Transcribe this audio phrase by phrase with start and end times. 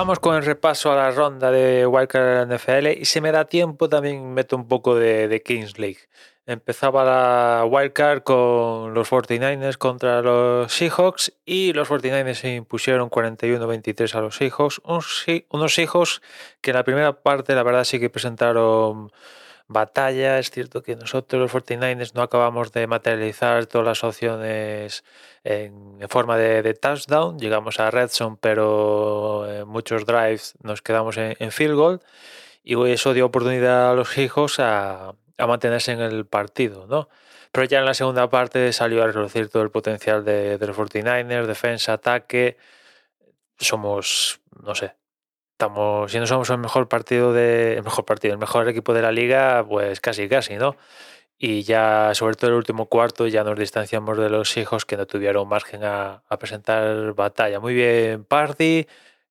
[0.00, 3.86] Vamos con el repaso a la ronda de Wildcard NFL y si me da tiempo
[3.90, 5.98] también meto un poco de, Kings League.
[6.46, 14.14] Empezaba la Wildcard con los 49ers contra los Seahawks y los 49ers se impusieron 41-23
[14.14, 14.80] a los Seahawks.
[14.84, 16.22] Unos Seahawks
[16.62, 19.12] que en la primera parte la verdad sí que presentaron
[19.70, 20.38] batalla.
[20.38, 25.04] Es cierto que nosotros los 49ers no acabamos de materializar todas las opciones
[25.44, 27.38] en, forma de, touchdown.
[27.38, 28.10] Llegamos a red
[28.40, 32.00] pero en muchos drives nos quedamos en, field goal.
[32.64, 37.08] Y eso dio oportunidad a los hijos a, mantenerse en el partido, ¿no?
[37.52, 40.76] Pero ya en la segunda parte salió a reducir todo el potencial de, de los
[40.76, 42.56] 49ers, defensa, ataque.
[43.58, 44.94] Somos, no sé,
[45.60, 49.02] estamos, si no somos el mejor partido de, el mejor partido, el mejor equipo de
[49.02, 50.76] la liga, pues casi casi, ¿no?
[51.38, 55.06] Y ya, sobre todo el último cuarto, ya nos distanciamos de los hijos que no
[55.06, 57.60] tuvieron margen a, presentar batalla.
[57.60, 58.86] Muy bien, Party,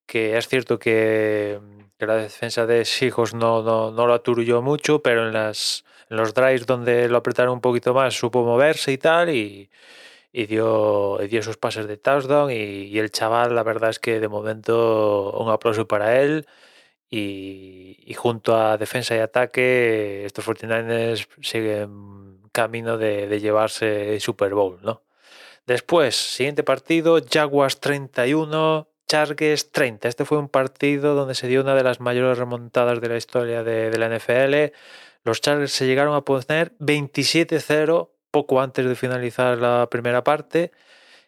[0.06, 1.59] que es cierto que,
[1.98, 6.36] la defensa de hijos no, no, no lo aturulló mucho, pero en, las, en los
[6.36, 9.70] drives donde lo apretaron un poquito más supo moverse y tal, y,
[10.32, 14.28] y dio, dio sus pases de touchdown y, el chaval, la verdad es que de
[14.28, 16.48] momento un aplauso para él
[17.10, 25.04] y, junto a defensa y ataque estos 49ers siguen camino de, llevarse Super Bowl, ¿no?
[25.66, 30.08] Después, siguiente partido, Jaguars 31, Chargers 30.
[30.08, 33.64] Este fue un partido donde se dio una de las mayores remontadas de la historia
[33.64, 34.76] de, de la NFL.
[35.24, 40.72] Los Chargers se llegaron a poner 27-0 poco antes de finalizar la primera parte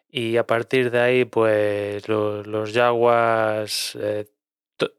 [0.10, 4.28] y a partir de ahí pues los, Jaguars eh,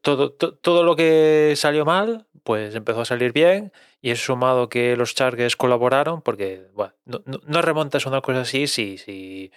[0.01, 4.95] todo, todo lo que salió mal pues empezó a salir bien y es sumado que
[4.97, 9.51] los Chargers colaboraron porque bueno, no, no, remontas una cosa así si, si,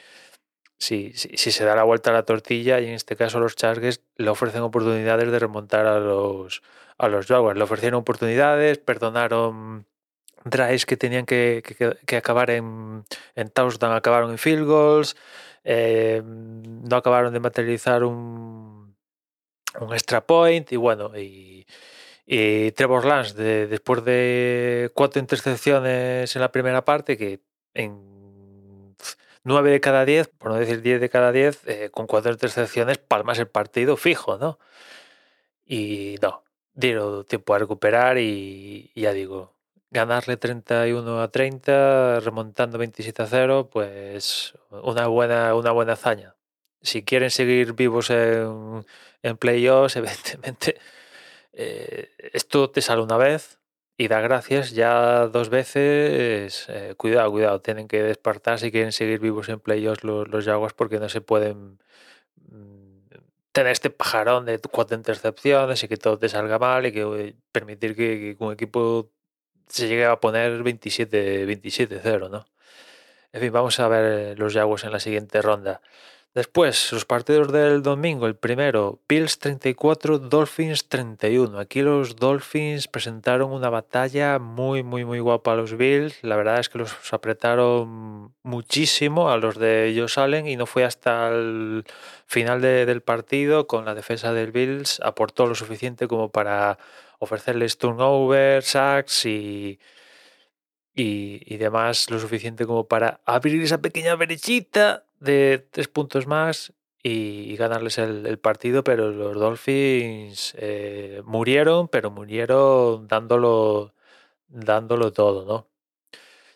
[0.79, 4.03] si, si, se da la vuelta a la tortilla y en este caso los Chargers
[4.17, 6.63] le ofrecen oportunidades de remontar a los,
[6.99, 7.59] a los Jaguars.
[7.59, 9.87] Le ofrecieron oportunidades, perdonaron
[10.51, 11.63] drives que tenían que,
[12.17, 15.17] acabar en, en touchdown acabaron en field goals,
[15.65, 18.97] eh, no acabaron de materializar un,
[19.81, 21.67] un extra point y bueno, y,
[22.75, 23.35] Trevor Lance
[23.69, 27.41] después de cuatro intercepciones en la primera parte que
[27.75, 28.97] en
[29.45, 32.99] 9 de cada 10, por no decir 10 de cada 10, eh, con cuatro intercepciones
[32.99, 34.59] palmas el partido fijo, ¿no?
[35.65, 39.56] Y no, dieron tiempo a recuperar y ya digo,
[39.97, 46.37] ganarle 31 a 30, remontando 27 a 0, pues una buena, una buena hazaña.
[46.83, 48.87] Si quieren seguir vivos en,
[49.23, 50.79] en playoffs, evidentemente,
[51.53, 53.59] eh, esto te sale una vez
[53.99, 59.21] y da gracias, ya dos veces, eh, cuidado, cuidado, tienen que despertar si quieren seguir
[59.21, 61.79] vivos en playoffs los, los Jaguars porque no se pueden
[62.37, 63.09] mm,
[63.53, 67.37] tener este pajarón de cuatro intercepciones y que todo te salga mal y que eh,
[67.53, 69.11] permitir que, que un equipo
[69.69, 72.47] se llegue a poner 27-0, ¿no?
[73.33, 75.81] En fin, vamos a ver los Jaguars en la siguiente ronda.
[76.37, 78.27] Después, los partidos del domingo.
[78.27, 81.59] El primero, Bills 34, Dolphins 31.
[81.59, 86.23] Aquí los Dolphins presentaron una batalla muy, muy, muy guapa a los Bills.
[86.23, 90.85] La verdad es que los apretaron muchísimo a los de Josh Allen y no fue
[90.85, 91.85] hasta el
[92.27, 96.77] final del partido con la defensa del Bills aportó lo suficiente como para
[97.19, 99.79] ofrecerles turnover, sacks y,
[100.97, 106.73] y, demás lo suficiente como para abrir esa pequeña brechita de tres puntos más
[107.03, 113.95] y, ganarles el, partido, pero los Dolphins eh, murieron, pero murieron dándolo,
[114.49, 115.69] dándolo todo, ¿no?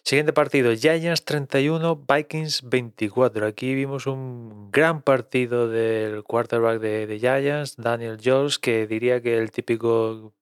[0.02, 3.46] Siguiente partido, Giants 31, Vikings 24.
[3.46, 9.36] Aquí vimos un gran partido del quarterback de, de Giants, Daniel Jones, que diría que
[9.36, 10.32] el típico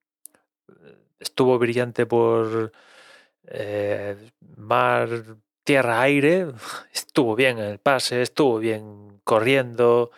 [1.18, 2.72] estuvo brillante por
[3.46, 4.16] eh,
[4.56, 5.08] mar,
[5.64, 6.48] tierra, aire.
[6.92, 10.10] Estuvo bien en el pase, estuvo bien corriendo,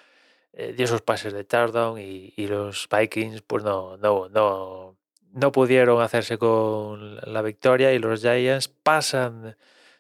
[0.53, 4.97] eh, dio sus pases de touchdown y, los Vikings pues no, no, no,
[5.33, 9.57] no pudieron hacerse con la victoria y los Giants pasan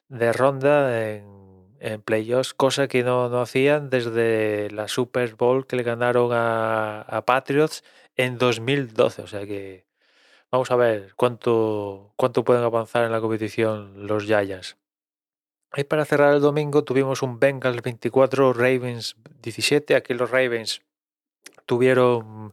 [0.09, 5.77] de ronda en, en playoffs, cosa que no, no, hacían desde la Super Bowl que
[5.77, 7.85] le ganaron a, a Patriots
[8.17, 9.23] en 2012.
[9.23, 9.90] O sea que
[10.53, 14.77] Vamos a ver cuánto, cuánto pueden avanzar en la competición los Giants.
[15.77, 19.95] Y para cerrar el domingo tuvimos un Bengals 24, Ravens 17.
[19.95, 20.83] Aquí los Ravens
[21.67, 22.53] tuvieron,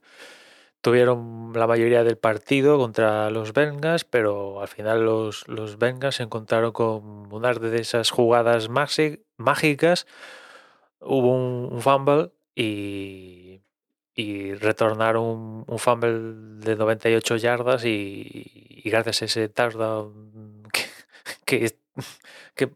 [0.81, 6.23] tuvieron la mayoría del partido contra los Bengals, pero al final los, los Bengals se
[6.23, 10.05] encontraron con una de esas jugadas mágicas.
[10.99, 13.61] Hubo un, fumble y,
[14.17, 16.11] y retornaron un, fumble
[16.65, 20.63] de 98 yardas y, gracias a ese touchdown
[21.45, 21.77] que,
[22.55, 22.71] que,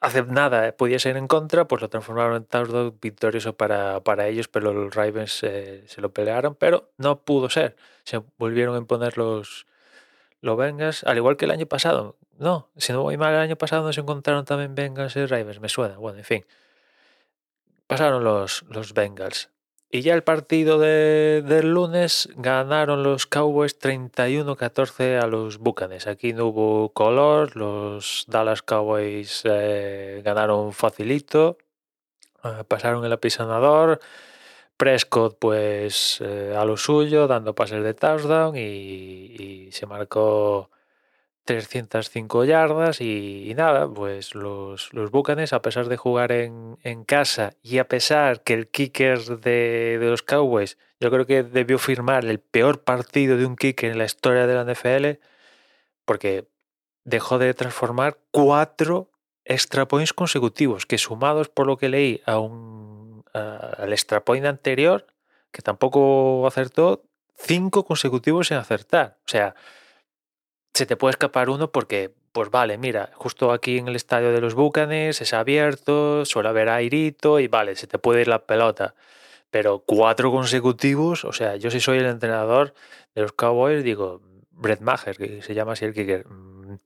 [0.00, 4.48] hace nada podía ser en contra, pues lo transformaron en touchdown victorioso para, para ellos,
[4.48, 7.76] pero los Ravens se lo pelearon, pero no pudo ser.
[8.04, 9.66] Se volvieron a imponer los,
[10.40, 12.16] los Bengals, al igual que el año pasado.
[12.38, 15.60] No, si no voy mal, el año pasado no se encontraron también Bengals y Ravens,
[15.60, 15.98] me suena.
[15.98, 16.46] Bueno, en fin.
[17.86, 19.50] Pasaron los, los Bengals.
[19.96, 26.06] Y ya el partido de, del lunes ganaron los Cowboys 31-14 a los Bucanes.
[26.06, 31.56] Aquí no hubo color, los Dallas Cowboys eh, ganaron facilito,
[32.44, 34.00] eh, pasaron el apisonador.
[34.76, 40.68] Prescott pues eh, a lo suyo, dando pases de touchdown y se marcó
[41.46, 46.76] 305 yardas y, nada, pues los, los Bucanes, a pesar de jugar en,
[47.06, 52.24] casa y a pesar que el kicker de, los Cowboys, yo creo que debió firmar
[52.24, 55.22] el peor partido de un kicker en la historia de la NFL,
[56.04, 56.48] porque
[57.04, 59.10] dejó de transformar cuatro
[59.44, 65.06] extra points consecutivos, que sumados por lo que leí a un, al extra point anterior,
[65.52, 67.04] que tampoco acertó,
[67.36, 69.18] cinco consecutivos en acertar.
[69.24, 69.54] O sea,
[70.76, 74.42] se te puede escapar uno porque, pues vale, mira, justo aquí en el estadio de
[74.42, 78.94] los Bucanes es abierto, suele haber airito y vale, se te puede ir la pelota.
[79.50, 82.74] Pero cuatro consecutivos, o sea, yo si soy el entrenador
[83.14, 84.20] de los Cowboys, digo,
[84.50, 86.78] Brett Maher, que se llama así el kicker, mm,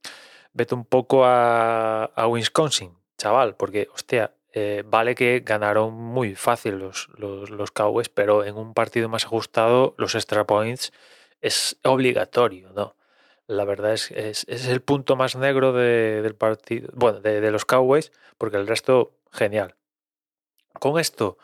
[0.52, 7.08] vete un poco a, Wisconsin, chaval, porque, hostia, eh, vale que ganaron muy fácil los,
[7.16, 10.92] los, los, Cowboys, pero en un partido más ajustado, los extra points
[11.40, 12.94] es obligatorio, ¿no?
[13.50, 18.12] La verdad es, es, es el punto más negro del partido, bueno, de, los Cowboys,
[18.38, 19.74] porque el resto, genial.
[20.78, 21.36] Con esto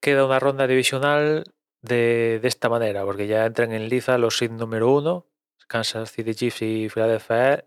[0.00, 1.44] queda una ronda divisional
[1.80, 5.26] de, esta manera, porque ya entran en liza los seed número uno,
[5.66, 7.64] Kansas City Chiefs y Philadelphia,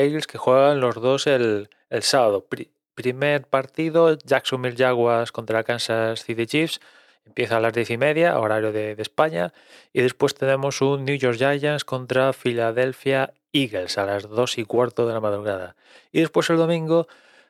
[0.00, 1.68] Eagles, que juegan los dos el,
[2.00, 2.46] sábado.
[2.94, 6.80] primer partido, Jacksonville Jaguars contra Kansas City Chiefs
[7.30, 9.52] Empieza a las diez y media, horario de, España.
[9.92, 15.06] Y después tenemos un New York Giants contra Philadelphia Eagles a las dos y cuarto
[15.06, 15.76] de la madrugada.
[16.10, 17.06] Y después el domingo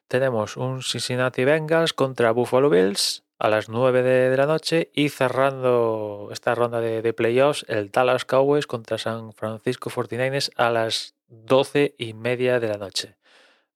[0.07, 6.29] tenemos un Cincinnati Bengals contra Buffalo Bills a las 9 de, la noche y cerrando
[6.31, 12.13] esta ronda de, playoffs el Dallas Cowboys contra San Francisco 49ers a las 12 y
[12.13, 13.17] media de la noche.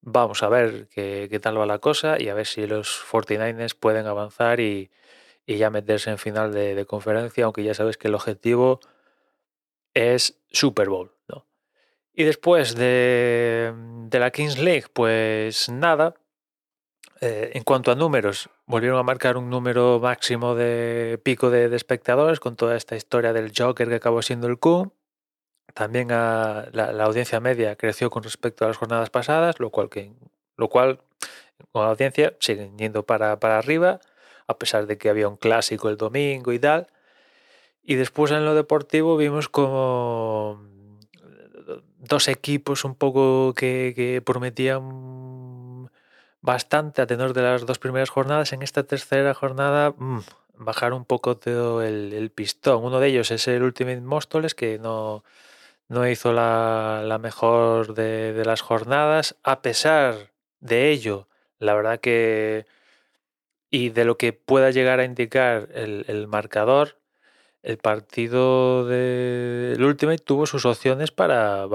[0.02, 3.74] Vamos a ver qué, qué tal va la cosa y a ver si los 49ers
[3.74, 4.90] pueden avanzar y,
[5.46, 8.80] y ya meterse en final de, conferencia, aunque ya sabes que el objetivo
[9.92, 11.12] es Super Bowl.
[11.28, 11.46] ¿no?
[12.14, 13.72] Y después de,
[14.10, 16.14] la Kings League, pues nada.
[17.20, 22.40] Eh, en cuanto a números, volvieron a marcar un número máximo de pico de, espectadores
[22.40, 24.92] con toda esta historia del Joker que acabó siendo el Q.
[25.74, 26.68] También la,
[27.00, 30.12] audiencia media creció con respecto a las jornadas pasadas, lo cual, que,
[30.56, 31.00] lo cual
[31.72, 34.00] con la audiencia siguen yendo para, para arriba
[34.46, 36.88] a pesar de que había un clásico el domingo y tal.
[37.82, 40.60] Y después en lo deportivo vimos como
[41.98, 45.90] dos equipos un poco que, prometían
[46.40, 48.52] bastante a tenor de las dos primeras jornadas.
[48.52, 50.20] En esta tercera jornada mm,
[50.56, 52.84] bajar un poco todo el, pistón.
[52.84, 55.24] Uno de ellos es el Ultimate Móstoles, que no,
[55.88, 59.36] no hizo la, mejor de, las jornadas.
[59.42, 61.28] A pesar de ello,
[61.58, 62.66] la verdad que
[63.74, 67.00] y de lo que pueda llegar a indicar el, marcador,
[67.64, 71.66] el partido del Ultimate tuvo sus opciones para,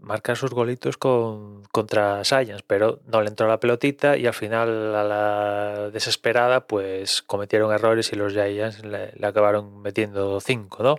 [0.00, 4.96] marcar sus golitos con, contra Science, pero no le entró la pelotita y al final
[4.96, 10.96] a la desesperada pues cometieron errores y los Giants le, acabaron metiendo cinco, ¿no?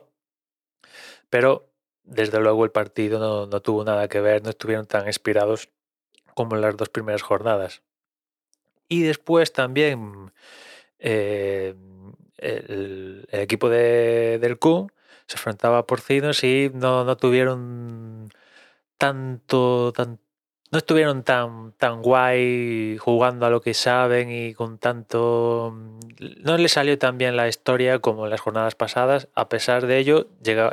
[1.29, 1.67] Pero
[2.05, 5.67] desde luego el partido no, no tuvo nada que ver, no estuvieron tan inspirados
[6.35, 7.81] como en las dos primeras jornadas.
[8.91, 10.33] Y después también
[10.99, 11.73] eh,
[12.37, 14.91] el, equipo de, del Q
[15.27, 18.27] se enfrentaba a Porcinos y no, no tuvieron
[18.97, 25.73] tanto, no estuvieron tan, tan guay jugando a lo que saben y con tanto...
[26.43, 29.29] No les salió tan bien la historia como en las jornadas pasadas.
[29.35, 30.27] A pesar de ello,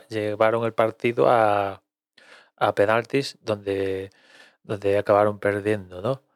[0.09, 1.85] llevaron el partido a,
[2.57, 4.11] a penaltis donde,
[4.65, 6.28] donde acabaron perdiendo, ¿no?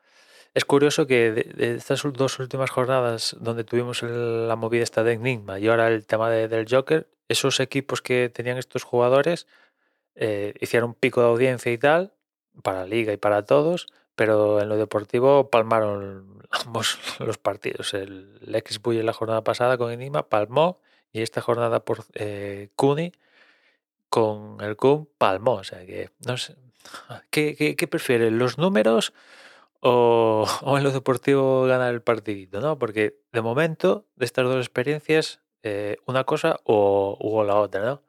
[0.54, 5.58] Es curioso que de, estas dos últimas jornadas donde tuvimos la movida esta de Enigma
[5.58, 9.46] y ahora el tema del Joker, esos equipos que tenían estos jugadores
[10.14, 12.12] eh, hicieron pico de audiencia y tal,
[12.62, 17.94] para la liga y para todos, pero en lo deportivo palmaron ambos los partidos.
[17.94, 20.80] El, X Bull en la jornada pasada con Enigma palmó
[21.12, 25.54] y esta jornada por eh, con el Kun palmó.
[25.54, 26.56] O sea que, no sé,
[27.30, 29.12] ¿qué, prefieres, los números
[30.62, 32.60] o, en lo deportivo ganar el partidito?
[32.60, 32.78] ¿no?
[32.78, 38.02] Porque de momento, de estas dos experiencias, eh, una cosa o, o la otra, ¿no?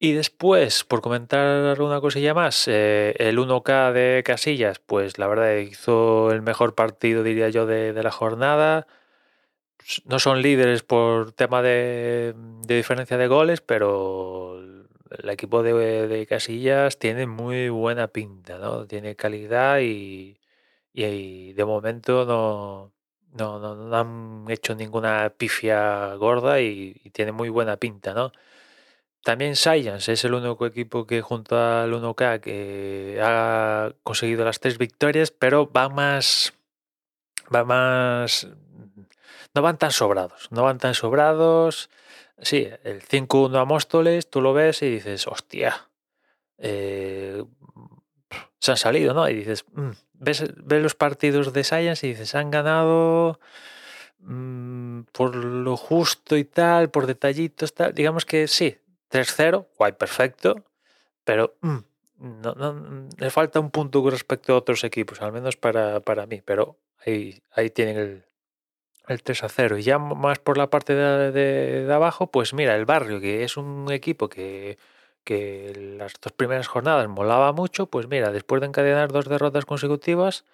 [0.00, 5.56] Y después, por comentar alguna cosilla más, eh, el 1K de Casillas, pues la verdad
[5.56, 8.86] hizo el mejor partido, diría yo, de, la jornada.
[10.04, 12.34] No son líderes por tema de,
[12.66, 18.86] diferencia de goles, pero el equipo de, Casillas tiene muy buena pinta, ¿no?
[18.86, 20.37] Tiene calidad y,
[21.02, 22.92] de momento no,
[23.36, 28.32] no, han hecho ninguna pifia gorda y, y tiene muy buena pinta, ¿no?
[29.28, 34.78] También Science es el único equipo que junto al 1K que ha conseguido las tres
[34.78, 36.54] victorias, pero va más.
[37.54, 38.48] Va más.
[39.54, 40.48] No van tan sobrados.
[40.50, 41.90] No van tan sobrados.
[42.40, 45.88] Sí, el 5-1 a Móstoles, tú lo ves y dices, hostia.
[46.56, 47.44] Eh,
[48.60, 49.28] se han salido, ¿no?
[49.28, 53.40] Y dices, mm", ves, los partidos de Science y dices, han ganado
[54.20, 57.94] mm, por lo justo y tal, por detallitos, tal.
[57.94, 58.76] Digamos que sí,
[59.10, 60.64] 3-0, guay, perfecto,
[61.24, 61.78] pero mm,
[62.18, 66.26] no, no, le falta un punto con respecto a otros equipos, al menos para, para
[66.26, 68.24] mí, pero ahí, ahí tienen el,
[69.08, 69.78] el 3 0.
[69.78, 73.56] Y ya más por la parte de, de, abajo, pues mira, el barrio, que es
[73.56, 74.78] un equipo que,
[75.28, 80.46] que las dos primeras jornadas molaba mucho, pues mira, después de encadenar dos derrotas consecutivas,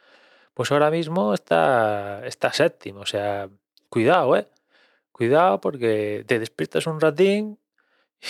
[0.52, 3.00] pues ahora mismo está, está séptimo.
[3.00, 3.48] O sea,
[3.88, 4.48] cuidado, ¿eh?
[5.12, 7.60] Cuidado porque te despiertas un ratín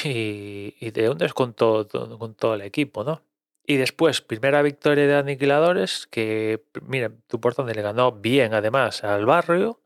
[0.05, 3.23] y, y te hundes con todo, con todo el equipo, ¿no?
[3.67, 9.03] Y después, primera victoria de Aniquiladores, que, mira, tu por donde le ganó bien además
[9.03, 9.81] al barrio,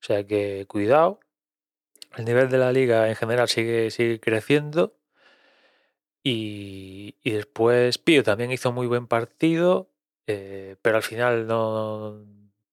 [0.00, 1.20] o sea que cuidado.
[2.16, 4.94] El nivel de la liga en general sigue, sigue creciendo.
[6.24, 9.90] Y, y después Pío también hizo muy buen partido,
[10.26, 12.24] eh, pero al final no,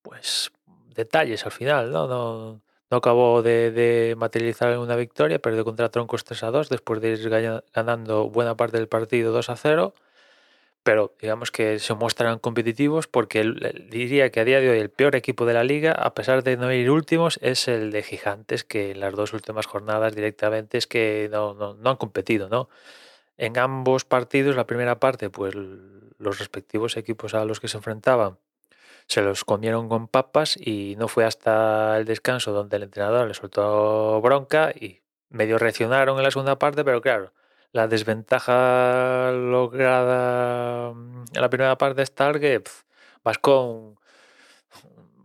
[0.01, 0.51] pues
[0.96, 2.08] detalles al final, ¿no?
[2.08, 7.12] no no acabó de, materializar una victoria, perdió contra Troncos 3 a 2 después de
[7.12, 7.29] ir
[7.74, 9.93] ganando buena parte del partido 2 a 0.
[10.84, 13.43] Pero digamos que se muestran competitivos porque
[13.89, 16.58] diría que a día de hoy el peor equipo de la liga, a pesar de
[16.58, 20.88] no ir últimos, es el de Gigantes, que en las dos últimas jornadas directamente es
[20.88, 22.67] que no, no han competido, ¿no?
[23.42, 28.38] En ambos partidos, la primera parte, pues los respectivos equipos a los que se enfrentaban
[29.08, 33.34] se los comieron con papas y no fue hasta el descanso donde el entrenador le
[33.34, 37.34] soltó bronca y medio reaccionaron en la segunda parte, pero claro,
[37.72, 42.62] la desventaja lograda en la primera parte es tal que
[43.24, 43.96] vas con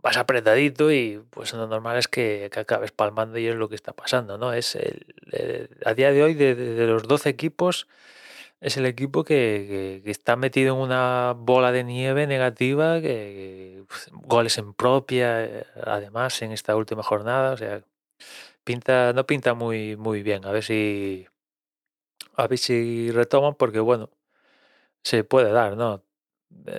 [0.01, 3.93] vas apretadito y pues lo normal es que, acabes palmando y es lo que está
[3.93, 4.53] pasando, ¿no?
[4.53, 5.05] Es el,
[5.85, 7.87] a día de hoy de, de los 12 equipos
[8.59, 14.73] es el equipo que, está metido en una bola de nieve negativa, que, goles en
[14.73, 17.83] propia, además en esta última jornada, o sea,
[18.63, 20.45] pinta, no pinta muy, muy bien.
[20.45, 21.27] A ver si,
[22.35, 24.09] a ver si retoman, porque bueno,
[25.03, 26.03] se puede dar, ¿no?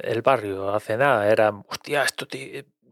[0.02, 2.26] El barrio hace nada, era, hostia, esto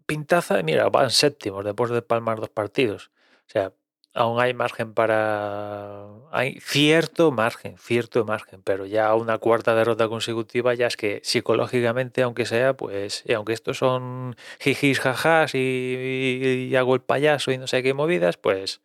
[0.06, 3.10] pintaza, mira, van séptimos después de palmar dos partidos.
[3.48, 3.72] O sea,
[4.16, 6.06] aún hay margen para...
[6.32, 12.22] Hay cierto margen, cierto margen, pero ya una cuarta derrota consecutiva ya es que psicológicamente,
[12.22, 17.66] aunque sea, pues, y aunque estos son jijis, jajas y, hago el payaso y no
[17.66, 18.80] sé qué movidas, pues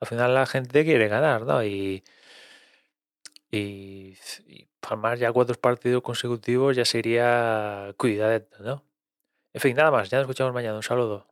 [0.00, 1.64] al final la gente quiere ganar, ¿no?
[1.64, 2.04] Y,
[3.50, 4.16] y,
[4.80, 8.84] palmar ya cuatro partidos consecutivos ya sería cuidadito, ¿no?
[9.54, 11.31] En fin, nada más, ya nos escuchamos mañana, un saludo.